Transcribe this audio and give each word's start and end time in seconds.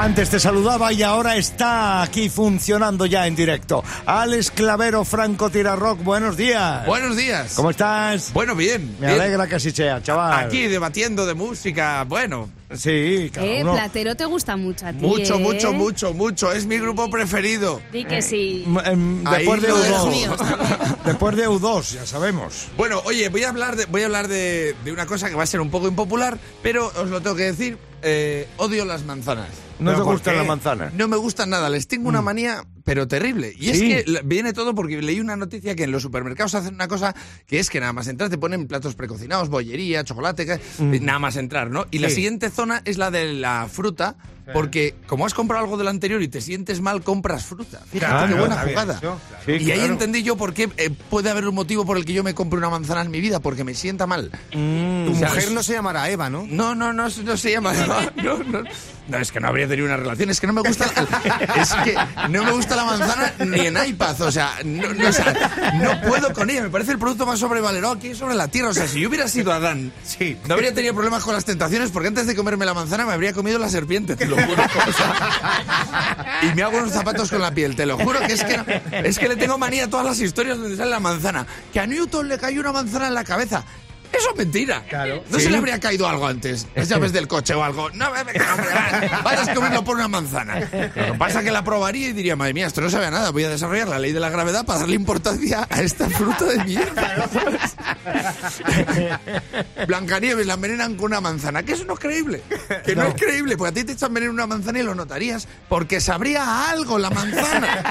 Antes 0.00 0.30
te 0.30 0.38
saludaba 0.38 0.92
y 0.92 1.02
ahora 1.02 1.34
está 1.36 2.02
aquí 2.02 2.28
funcionando 2.28 3.04
ya 3.04 3.26
en 3.26 3.34
directo. 3.34 3.82
Alex 4.06 4.52
Clavero, 4.52 5.04
Franco 5.04 5.50
Tirarrock, 5.50 6.04
buenos 6.04 6.36
días. 6.36 6.86
Buenos 6.86 7.16
días. 7.16 7.54
¿Cómo 7.56 7.70
estás? 7.70 8.32
Bueno, 8.32 8.54
bien. 8.54 8.94
Me 9.00 9.08
bien. 9.08 9.20
alegra 9.20 9.48
que 9.48 9.56
así 9.56 9.72
sea, 9.72 10.00
chaval. 10.00 10.46
Aquí 10.46 10.68
debatiendo 10.68 11.26
de 11.26 11.34
música. 11.34 12.04
Bueno, 12.04 12.48
Sí, 12.70 13.30
cada 13.32 13.46
Eh, 13.46 13.62
uno- 13.62 13.72
Platero 13.72 14.14
te 14.14 14.26
gusta 14.26 14.54
mucho 14.58 14.86
a 14.86 14.92
ti. 14.92 14.98
mucho, 14.98 15.36
¿eh? 15.36 15.38
mucho, 15.38 15.72
mucho, 15.72 16.12
mucho. 16.12 16.52
Es 16.52 16.66
mi 16.66 16.76
grupo 16.78 17.08
preferido. 17.08 17.80
Di 17.90 18.04
que 18.04 18.20
sí. 18.20 18.62
M- 18.66 18.82
em, 18.84 19.24
Después 19.24 19.62
de 19.62 19.68
lo 19.68 19.78
dejo. 19.78 20.06
U2. 20.10 20.96
Después 21.06 21.34
de 21.36 21.48
U2, 21.48 21.94
ya 21.94 22.04
sabemos. 22.06 22.66
Bueno, 22.76 23.00
oye, 23.06 23.30
voy 23.30 23.42
a 23.44 23.48
hablar 23.48 23.74
de, 23.74 23.86
voy 23.86 24.02
a 24.02 24.04
hablar 24.04 24.28
de, 24.28 24.76
de 24.84 24.92
una 24.92 25.06
cosa 25.06 25.30
que 25.30 25.34
va 25.34 25.44
a 25.44 25.46
ser 25.46 25.62
un 25.62 25.70
poco 25.70 25.88
impopular, 25.88 26.36
pero 26.62 26.92
os 26.94 27.08
lo 27.08 27.22
tengo 27.22 27.36
que 27.36 27.44
decir. 27.44 27.78
Eh, 28.02 28.46
odio 28.56 28.84
las 28.84 29.04
manzanas. 29.04 29.48
¿No 29.78 29.92
¿Pero 29.92 30.02
te 30.04 30.10
gustan 30.10 30.36
las 30.36 30.46
manzanas? 30.46 30.94
No 30.94 31.06
me 31.06 31.16
gustan 31.16 31.50
nada. 31.50 31.70
Les 31.70 31.86
tengo 31.86 32.08
una 32.08 32.20
manía, 32.20 32.64
pero 32.84 33.06
terrible. 33.06 33.54
Y 33.56 33.70
es 33.70 33.80
que 34.04 34.20
viene 34.24 34.52
todo 34.52 34.74
porque 34.74 35.00
leí 35.00 35.20
una 35.20 35.36
noticia 35.36 35.76
que 35.76 35.84
en 35.84 35.92
los 35.92 36.02
supermercados 36.02 36.54
hacen 36.56 36.74
una 36.74 36.88
cosa 36.88 37.14
que 37.46 37.60
es 37.60 37.70
que 37.70 37.78
nada 37.78 37.92
más 37.92 38.08
entrar 38.08 38.28
te 38.28 38.38
ponen 38.38 38.66
platos 38.66 38.96
precocinados, 38.96 39.48
bollería, 39.48 40.02
chocolate, 40.02 40.46
que- 40.46 40.52
eh, 40.54 40.60
nada 41.00 41.20
más 41.20 41.36
entrar, 41.36 41.70
¿no? 41.70 41.86
Y 41.92 41.98
la 41.98 42.08
siguiente 42.14 42.50
zona 42.50 42.82
es 42.84 42.98
la 42.98 43.10
de 43.12 43.32
la 43.34 43.68
fruta. 43.70 44.16
Porque 44.52 44.94
como 45.06 45.26
has 45.26 45.34
comprado 45.34 45.64
algo 45.64 45.76
del 45.76 45.88
anterior 45.88 46.22
y 46.22 46.28
te 46.28 46.40
sientes 46.40 46.80
mal, 46.80 47.02
compras 47.02 47.44
fruta. 47.44 47.80
Fíjate 47.90 48.12
Claro, 48.12 48.34
qué 48.34 48.40
buena 48.40 48.56
jugada. 48.58 48.92
eso, 48.94 49.00
claro. 49.00 49.20
Sí, 49.44 49.52
y 49.52 49.70
ahí 49.70 49.78
claro. 49.78 49.92
entendí 49.92 50.22
yo 50.22 50.36
por 50.36 50.54
qué 50.54 50.68
eh, 50.76 50.90
puede 51.10 51.30
haber 51.30 51.46
un 51.48 51.54
motivo 51.54 51.84
por 51.84 51.96
el 51.96 52.04
que 52.04 52.12
yo 52.12 52.22
me 52.24 52.34
compre 52.34 52.58
una 52.58 52.70
manzana 52.70 53.02
en 53.02 53.10
mi 53.10 53.20
vida, 53.20 53.40
porque 53.40 53.64
me 53.64 53.74
sienta 53.74 54.06
mal. 54.06 54.30
Mm. 54.52 55.06
Tu 55.06 55.12
mujer 55.12 55.52
no 55.52 55.62
se 55.62 55.74
llamará 55.74 56.08
Eva, 56.10 56.30
¿no? 56.30 56.46
No, 56.48 56.74
no, 56.74 56.92
no, 56.92 57.08
no 57.08 57.36
se 57.36 57.50
llama. 57.52 57.72
No, 57.72 58.12
no, 58.22 58.44
no. 58.44 58.64
No, 59.08 59.16
es 59.18 59.32
que 59.32 59.40
no 59.40 59.48
habría 59.48 59.66
tenido 59.66 59.86
una 59.86 59.96
relación. 59.96 60.28
Es 60.30 60.40
que 60.40 60.46
no 60.46 60.52
me 60.52 60.60
gusta. 60.60 60.84
Es 61.60 61.72
que 61.84 61.94
no 62.28 62.44
me 62.44 62.50
gusta 62.52 62.76
la 62.76 62.84
manzana 62.84 63.32
ni 63.46 63.66
en 63.66 63.76
iPad. 63.86 64.20
O 64.22 64.30
sea, 64.30 64.52
no, 64.64 64.92
no, 64.92 65.08
o 65.08 65.12
sea, 65.12 65.72
no 65.74 66.00
puedo 66.08 66.32
con 66.34 66.50
ella. 66.50 66.62
Me 66.62 66.70
parece 66.70 66.92
el 66.92 66.98
producto 66.98 67.24
más 67.26 67.38
sobrevalorado 67.38 67.94
aquí 67.94 68.14
sobre 68.14 68.34
la 68.34 68.48
tierra. 68.48 68.68
O 68.68 68.74
sea, 68.74 68.86
si 68.86 69.00
yo 69.00 69.08
hubiera 69.08 69.26
sido 69.28 69.52
Adán, 69.52 69.92
Sí. 70.04 70.36
no 70.46 70.54
habría 70.54 70.74
tenido 70.74 70.94
problemas 70.94 71.24
con 71.24 71.34
las 71.34 71.44
tentaciones 71.44 71.90
porque 71.90 72.08
antes 72.08 72.26
de 72.26 72.36
comerme 72.36 72.66
la 72.66 72.74
manzana 72.74 73.06
me 73.06 73.12
habría 73.12 73.32
comido 73.32 73.58
la 73.58 73.68
serpiente, 73.68 74.14
te 74.16 74.26
lo 74.26 74.36
juro. 74.36 74.62
O 74.88 74.92
sea, 74.92 76.40
y 76.42 76.54
me 76.54 76.62
hago 76.62 76.78
unos 76.78 76.92
zapatos 76.92 77.30
con 77.30 77.40
la 77.40 77.50
piel, 77.52 77.74
te 77.76 77.86
lo 77.86 77.96
juro 77.98 78.20
que 78.20 78.32
es 78.34 78.44
que, 78.44 78.56
no- 78.58 78.64
es 79.06 79.18
que 79.18 79.28
le 79.28 79.36
tengo 79.36 79.58
manía 79.58 79.84
a 79.84 79.88
todas 79.88 80.04
las 80.06 80.20
historias 80.20 80.58
donde 80.58 80.76
sale 80.76 80.90
la 80.90 81.00
manzana. 81.00 81.46
Que 81.72 81.80
a 81.80 81.86
Newton 81.86 82.28
le 82.28 82.38
cayó 82.38 82.60
una 82.60 82.72
manzana 82.72 83.08
en 83.08 83.14
la 83.14 83.24
cabeza. 83.24 83.64
Eso 84.12 84.30
es 84.30 84.36
mentira. 84.36 84.82
Claro. 84.88 85.22
No 85.30 85.38
Sí. 85.38 85.44
se 85.44 85.50
le 85.50 85.58
habría 85.58 85.78
caído 85.80 86.08
algo 86.08 86.26
antes. 86.26 86.66
Las 86.74 86.88
llaves 86.88 87.12
del 87.12 87.28
coche 87.28 87.54
o 87.54 87.62
algo. 87.62 87.90
No, 87.90 88.10
me- 88.10 88.20
hombre, 88.20 88.40
vayas 89.22 89.48
comiendo 89.50 89.84
por 89.84 89.96
una 89.96 90.08
manzana. 90.08 90.60
Lo 90.60 90.70
que 90.70 91.14
pasa 91.18 91.38
es 91.40 91.44
que 91.44 91.50
la 91.50 91.62
probaría 91.64 92.08
y 92.08 92.12
diría, 92.12 92.36
madre 92.36 92.54
mía, 92.54 92.66
esto 92.66 92.80
no 92.80 92.90
sabe 92.90 93.06
a 93.06 93.10
nada. 93.10 93.30
Voy 93.30 93.44
a 93.44 93.48
desarrollar 93.48 93.88
la 93.88 93.98
ley 93.98 94.12
de 94.12 94.20
la 94.20 94.30
gravedad 94.30 94.64
para 94.64 94.80
darle 94.80 94.96
importancia 94.96 95.66
a 95.70 95.80
esta 95.82 96.08
fruta 96.10 96.44
de 96.44 96.64
mierda. 96.64 97.28
Blancanieves 99.86 100.46
la 100.46 100.54
envenenan 100.54 100.94
con 100.96 101.06
una 101.06 101.20
manzana. 101.20 101.62
Que 101.62 101.72
eso 101.72 101.84
no 101.84 101.94
es 101.94 102.00
creíble. 102.00 102.42
Que 102.84 102.94
no, 102.96 103.04
es 103.04 103.14
creíble. 103.14 103.56
Porque 103.56 103.70
a 103.70 103.74
ti 103.74 103.84
te 103.84 103.92
echan 103.92 104.12
veneno 104.14 104.32
una 104.32 104.46
manzana 104.46 104.78
y 104.78 104.82
lo 104.82 104.94
notarías. 104.94 105.46
Porque 105.68 106.00
sabría 106.00 106.44
a 106.44 106.70
algo 106.70 106.98
la 106.98 107.10
manzana. 107.10 107.82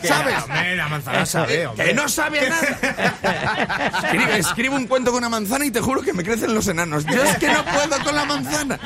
¿Sabes? 0.02 0.34
la 0.76 0.88
manzana 0.88 1.26
sabe, 1.26 1.68
Que 1.76 1.94
no 1.94 2.08
sabe 2.08 2.40
a 2.40 2.48
nada. 2.50 3.92
Escribe, 4.04 4.38
escribo 4.38 4.76
un 4.76 4.86
cuento 4.86 5.12
una 5.16 5.28
manzana 5.28 5.64
y 5.64 5.70
te 5.70 5.80
juro 5.80 6.02
que 6.02 6.12
me 6.12 6.22
crecen 6.22 6.54
los 6.54 6.66
enanos. 6.68 7.04
Es 7.06 7.38
que 7.38 7.48
no 7.48 7.64
puedo 7.64 8.04
con 8.04 8.14
la 8.14 8.24
manzana. 8.24 8.78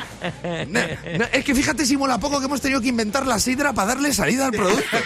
Es 1.31 1.45
que 1.45 1.55
fíjate 1.55 1.85
si 1.85 1.97
mola 1.97 2.19
poco 2.19 2.39
que 2.39 2.45
hemos 2.45 2.61
tenido 2.61 2.81
que 2.81 2.87
inventar 2.87 3.25
la 3.27 3.39
sidra 3.39 3.73
para 3.73 3.89
darle 3.89 4.13
salida 4.13 4.45
al 4.45 4.51
producto. 4.51 4.97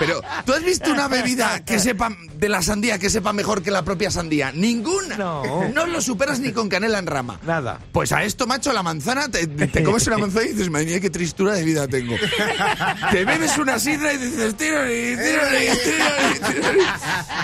Pero, 0.00 0.22
¿tú 0.46 0.54
has 0.54 0.64
visto 0.64 0.90
una 0.90 1.06
bebida 1.06 1.62
que 1.64 1.78
sepa 1.78 2.10
de 2.34 2.48
la 2.48 2.62
sandía 2.62 2.98
que 2.98 3.10
sepa 3.10 3.32
mejor 3.32 3.62
que 3.62 3.70
la 3.70 3.84
propia 3.84 4.10
sandía? 4.10 4.50
Ninguna. 4.50 5.16
No. 5.16 5.68
No 5.68 5.86
lo 5.86 6.00
superas 6.00 6.40
ni 6.40 6.52
con 6.52 6.68
canela 6.68 6.98
en 6.98 7.06
rama. 7.06 7.38
Nada. 7.46 7.78
Pues 7.92 8.10
a 8.12 8.24
esto, 8.24 8.46
macho, 8.46 8.72
la 8.72 8.82
manzana, 8.82 9.28
te, 9.28 9.46
te 9.46 9.84
comes 9.84 10.06
una 10.06 10.16
manzana 10.18 10.46
y 10.46 10.48
dices, 10.52 10.70
madre 10.70 10.86
mía, 10.86 11.00
qué 11.00 11.10
tristura 11.10 11.52
de 11.52 11.64
vida 11.64 11.86
tengo. 11.86 12.16
Te 13.10 13.24
bebes 13.24 13.58
una 13.58 13.78
sidra 13.78 14.12
y 14.14 14.16
dices, 14.16 14.56
tírale, 14.56 15.16
tírale, 15.16 15.76
tírale, 15.84 16.54
tírale. 16.54 16.84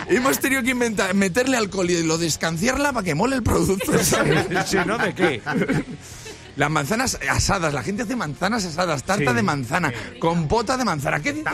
Hemos 0.08 0.38
tenido 0.38 0.62
que 0.62 0.70
inventar, 0.70 1.14
meterle 1.14 1.56
alcohol 1.58 1.90
y 1.90 2.02
lo 2.02 2.16
descanciarla 2.16 2.92
para 2.92 3.04
que 3.04 3.14
mole 3.14 3.36
el 3.36 3.42
producto. 3.42 3.92
Sí, 4.02 4.76
¿no? 4.86 4.96
¿De 4.96 5.14
qué? 5.14 5.42
Las 6.56 6.70
manzanas 6.70 7.18
asadas, 7.30 7.74
la 7.74 7.82
gente 7.82 8.02
hace 8.04 8.16
manzanas 8.16 8.64
asadas, 8.64 9.02
tarta 9.04 9.30
Sí. 9.30 9.36
de 9.36 9.42
manzana, 9.42 9.92
compota 10.18 10.78
de 10.78 10.84
manzana. 10.86 11.20
¿Qué 11.20 11.34
dices, 11.34 11.52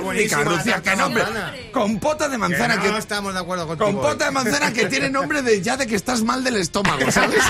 ¿Qué 0.82 0.96
nombre? 0.96 1.24
Compota 1.72 2.28
de 2.28 2.38
manzana. 2.38 2.76
Que 2.76 2.82
que- 2.82 2.90
no 2.92 2.98
estamos 2.98 3.34
de 3.34 3.40
acuerdo 3.40 3.66
contigo. 3.66 3.90
Compota 3.90 4.26
de 4.26 4.30
manzana 4.30 4.72
que 4.72 4.86
tiene 4.86 5.10
nombre 5.10 5.42
de 5.42 5.60
ya 5.60 5.76
de 5.76 5.88
que 5.88 5.96
estás 5.96 6.22
mal 6.22 6.44
del 6.44 6.54
estómago, 6.56 7.10
¿sabes? 7.10 7.42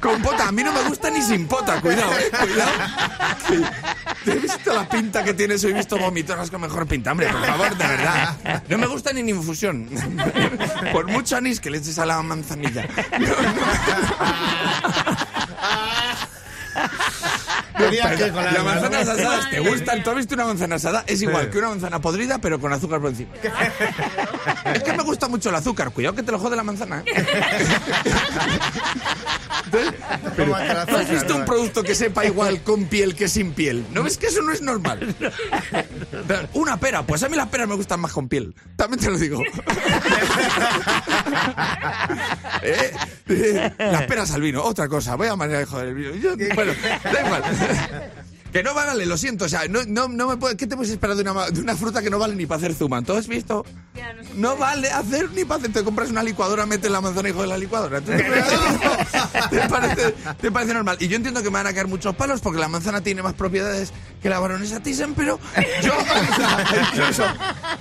Compota, 0.00 0.48
a 0.48 0.52
mí 0.52 0.62
no 0.62 0.72
me 0.72 0.82
gusta 0.82 1.10
ni 1.10 1.20
sin 1.22 1.48
pota, 1.48 1.80
cuidado, 1.80 2.12
eh, 2.12 2.30
cuidado. 2.40 2.70
Te 4.24 4.32
he 4.32 4.36
visto 4.36 4.72
la 4.72 4.88
pinta 4.88 5.24
que 5.24 5.34
tienes, 5.34 5.64
hoy 5.64 5.72
he 5.72 5.74
visto 5.74 5.98
vomitoras 5.98 6.50
con 6.50 6.60
mejor 6.60 6.86
pinta, 6.86 7.12
hombre, 7.12 7.28
por 7.28 7.44
favor, 7.44 7.76
de 7.76 7.86
verdad. 7.86 8.62
No 8.68 8.78
me 8.78 8.86
gusta 8.86 9.12
ni 9.12 9.20
en 9.20 9.28
infusión. 9.30 9.88
Por 10.92 11.06
mucho 11.06 11.36
anís 11.36 11.60
que 11.60 11.70
le 11.70 11.78
eches 11.78 11.98
a 11.98 12.06
la 12.06 12.22
manzanilla. 12.22 12.86
Que 17.78 18.30
con 18.32 18.44
Las 18.44 18.64
manzanas 18.64 19.08
asadas 19.08 19.50
te 19.50 19.60
gustan. 19.60 20.02
¿Tú 20.02 20.10
has 20.10 20.16
visto 20.16 20.34
una 20.34 20.46
manzana 20.46 20.76
asada? 20.76 21.04
Es 21.06 21.22
igual 21.22 21.48
que 21.50 21.58
una 21.58 21.68
manzana 21.68 22.00
podrida, 22.00 22.38
pero 22.38 22.58
con 22.60 22.72
azúcar 22.72 23.00
por 23.00 23.10
encima. 23.10 23.30
es 24.74 24.82
que 24.82 24.92
me 24.92 25.02
gusta 25.02 25.28
mucho 25.28 25.48
el 25.50 25.54
azúcar. 25.54 25.90
Cuidado 25.90 26.16
que 26.16 26.22
te 26.22 26.32
lo 26.32 26.38
jode 26.38 26.56
la 26.56 26.64
manzana. 26.64 27.02
¿eh? 27.06 27.24
Entonces, 29.72 29.94
pero, 30.36 30.52
Tómate 30.52 30.72
el 30.80 30.86
¿tú 30.86 30.96
has 30.96 31.10
visto 31.10 31.36
un 31.36 31.44
producto 31.44 31.82
que 31.82 31.94
sepa 31.94 32.24
igual 32.24 32.62
con 32.62 32.86
piel 32.86 33.14
que 33.14 33.28
sin 33.28 33.52
piel? 33.52 33.84
¿No 33.92 34.02
ves 34.02 34.16
que 34.16 34.26
eso 34.26 34.40
no 34.42 34.52
es 34.52 34.62
normal? 34.62 35.14
Una 36.54 36.76
pera. 36.78 37.02
Pues 37.02 37.22
a 37.22 37.28
mí 37.28 37.36
las 37.36 37.48
peras 37.48 37.68
me 37.68 37.74
gustan 37.74 38.00
más 38.00 38.12
con 38.12 38.28
piel. 38.28 38.54
También 38.76 39.00
te 39.00 39.10
lo 39.10 39.18
digo. 39.18 39.42
Eh, 42.62 42.92
eh, 43.28 43.72
las 43.78 44.02
peras 44.04 44.30
al 44.32 44.40
vino, 44.40 44.62
otra 44.62 44.88
cosa. 44.88 45.14
Voy 45.14 45.28
a 45.28 45.36
manera 45.36 45.60
de 45.60 45.66
joder 45.66 45.88
el 45.88 45.94
vino. 45.94 46.14
Yo- 46.14 46.34
bueno, 46.54 46.72
da 47.04 47.20
igual. 47.24 47.42
Que 48.52 48.62
no 48.62 48.72
vale, 48.74 49.04
lo 49.06 49.16
siento. 49.16 49.44
O 49.44 49.48
sea, 49.48 49.68
no, 49.68 49.80
no, 49.86 50.08
no 50.08 50.26
me 50.28 50.36
puede, 50.38 50.56
¿qué 50.56 50.66
te 50.66 50.74
puedes 50.76 50.90
esperar 50.90 51.16
de 51.16 51.22
una, 51.22 51.34
ma- 51.34 51.50
de 51.50 51.60
una 51.60 51.76
fruta 51.76 52.00
que 52.02 52.08
no 52.10 52.18
vale 52.18 52.34
ni 52.34 52.46
para 52.46 52.58
hacer 52.58 52.74
zuma? 52.74 53.02
¿Tú 53.02 53.12
has 53.12 53.28
visto? 53.28 53.64
Ya, 53.94 54.14
no 54.36 54.56
vale 54.56 54.90
hacer 54.90 55.30
ni 55.32 55.44
para 55.44 55.58
hacer. 55.60 55.72
Te 55.72 55.84
compras 55.84 56.08
una 56.10 56.22
licuadora, 56.22 56.64
metes 56.64 56.90
la 56.90 57.00
manzana 57.00 57.28
hijo 57.28 57.42
de 57.42 57.46
la 57.48 57.58
licuadora. 57.58 58.00
¿Te, 58.00 58.16
te 59.50 59.68
parece, 59.68 60.14
te 60.40 60.50
parece 60.50 60.74
normal? 60.74 60.96
Y 61.00 61.08
yo 61.08 61.16
entiendo 61.16 61.42
que 61.42 61.50
me 61.50 61.54
van 61.58 61.66
a 61.66 61.72
caer 61.74 61.88
muchos 61.88 62.14
palos 62.16 62.40
porque 62.40 62.58
la 62.58 62.68
manzana 62.68 63.00
tiene 63.02 63.22
más 63.22 63.34
propiedades 63.34 63.92
que 64.22 64.28
la 64.30 64.38
baronesa 64.38 64.80
Thyssen, 64.80 65.14
pero 65.14 65.38
yo, 65.82 65.92
incluso, 66.92 67.24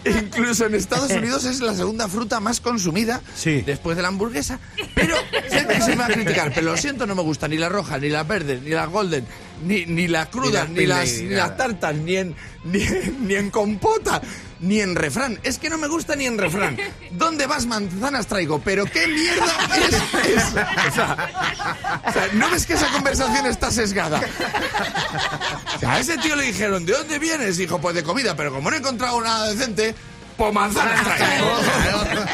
incluso 0.10 0.66
en 0.66 0.76
Estados 0.76 1.12
Unidos 1.12 1.46
es 1.46 1.60
la 1.62 1.74
segunda 1.74 2.08
fruta 2.08 2.40
más 2.40 2.60
consumida 2.62 3.22
Sí. 3.36 3.62
después 3.66 3.96
de 3.98 4.02
la 4.04 4.10
hamburguesa. 4.10 4.60
Pero 4.96 5.16
que 5.32 5.82
se 5.82 5.90
me 5.92 5.96
va 5.96 6.06
a 6.06 6.10
criticar, 6.10 6.52
pero 6.54 6.72
lo 6.72 6.78
siento, 6.78 7.06
no 7.06 7.16
me 7.16 7.22
gusta 7.22 7.48
ni 7.48 7.58
la 7.58 7.70
roja, 7.70 7.98
ni 7.98 8.10
la 8.10 8.24
verde, 8.24 8.60
ni 8.64 8.72
la 8.72 8.86
golden, 8.86 9.26
ni, 9.66 9.86
ni 9.86 10.08
la 10.08 10.30
cruda, 10.30 10.66
Ni 10.66 10.82
ni, 10.82 10.86
la 10.86 11.00
las, 11.00 11.14
ni 11.22 11.30
las 11.30 11.58
tartas, 11.58 11.96
ni 11.96 12.16
en, 12.18 12.36
ni, 12.64 12.84
ni 13.22 13.36
en 13.36 13.50
compota, 13.50 14.22
ni 14.60 14.82
en 14.82 14.96
refrán. 14.96 15.40
Es 15.44 15.58
que 15.58 15.70
no 15.70 15.78
me 15.78 15.88
gusta 15.88 16.16
ni 16.16 16.26
en 16.26 16.38
refrán. 16.38 16.78
¿Dónde 17.12 17.46
vas 17.48 17.66
manzanas 17.66 18.28
traigo? 18.28 18.60
Pero 18.60 18.86
qué 18.86 19.08
mierda 19.08 19.46
es 19.78 20.28
esa. 20.30 20.68
O 20.88 20.94
sea, 20.94 22.02
o 22.08 22.12
sea, 22.12 22.28
¿no 22.34 22.50
ves 22.50 22.66
que 22.66 22.74
esa 22.74 22.88
conversación 22.92 23.46
está 23.46 23.72
sesgada? 23.72 24.22
O 25.76 25.80
sea, 25.80 25.94
a 25.94 26.00
ese 26.00 26.18
tío 26.18 26.36
le 26.36 26.44
dijeron, 26.44 26.86
¿de 26.86 26.94
dónde 26.94 27.20
vienes? 27.20 27.58
Dijo, 27.58 27.80
pues 27.80 27.96
de 27.96 28.04
comida, 28.04 28.36
pero 28.36 28.52
como 28.52 28.70
no 28.70 28.76
he 28.76 28.80
encontrado 28.80 29.22
nada 29.22 29.50
decente, 29.50 29.96
pues 30.38 30.54
manzanas 30.54 31.04
traigo. 31.04 31.48